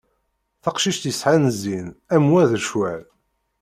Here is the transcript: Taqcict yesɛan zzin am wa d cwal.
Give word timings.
Taqcict 0.63 1.03
yesɛan 1.09 1.45
zzin 1.55 1.87
am 2.15 2.25
wa 2.31 2.43
d 2.51 2.53
cwal. 2.67 3.01